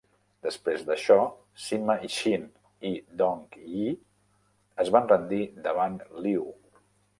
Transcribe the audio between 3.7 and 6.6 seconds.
Yi es van rendir davant Liu.